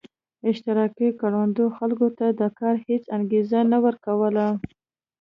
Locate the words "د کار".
2.39-2.75